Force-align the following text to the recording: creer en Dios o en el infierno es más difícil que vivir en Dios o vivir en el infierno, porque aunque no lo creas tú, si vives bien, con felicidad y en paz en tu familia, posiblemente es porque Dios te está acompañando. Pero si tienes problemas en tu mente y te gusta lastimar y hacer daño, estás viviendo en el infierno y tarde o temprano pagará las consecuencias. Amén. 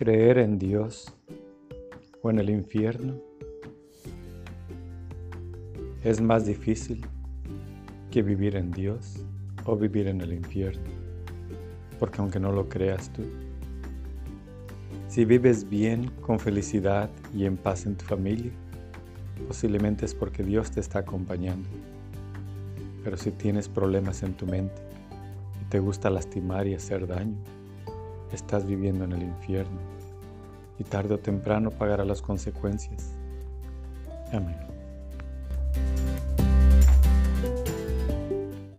creer 0.00 0.38
en 0.38 0.58
Dios 0.58 1.12
o 2.22 2.30
en 2.30 2.38
el 2.38 2.48
infierno 2.48 3.20
es 6.02 6.22
más 6.22 6.46
difícil 6.46 7.04
que 8.10 8.22
vivir 8.22 8.56
en 8.56 8.70
Dios 8.70 9.22
o 9.66 9.76
vivir 9.76 10.06
en 10.06 10.22
el 10.22 10.32
infierno, 10.32 10.88
porque 11.98 12.22
aunque 12.22 12.40
no 12.40 12.50
lo 12.50 12.66
creas 12.66 13.12
tú, 13.12 13.24
si 15.08 15.26
vives 15.26 15.68
bien, 15.68 16.10
con 16.22 16.40
felicidad 16.40 17.10
y 17.36 17.44
en 17.44 17.58
paz 17.58 17.84
en 17.84 17.94
tu 17.94 18.06
familia, 18.06 18.52
posiblemente 19.48 20.06
es 20.06 20.14
porque 20.14 20.42
Dios 20.42 20.70
te 20.70 20.80
está 20.80 21.00
acompañando. 21.00 21.68
Pero 23.04 23.18
si 23.18 23.32
tienes 23.32 23.68
problemas 23.68 24.22
en 24.22 24.32
tu 24.32 24.46
mente 24.46 24.80
y 25.60 25.68
te 25.68 25.78
gusta 25.78 26.08
lastimar 26.08 26.66
y 26.66 26.72
hacer 26.72 27.06
daño, 27.06 27.36
estás 28.36 28.66
viviendo 28.66 29.04
en 29.04 29.12
el 29.12 29.22
infierno 29.22 29.78
y 30.78 30.84
tarde 30.84 31.14
o 31.14 31.18
temprano 31.18 31.70
pagará 31.70 32.04
las 32.04 32.22
consecuencias. 32.22 33.14
Amén. 34.32 34.69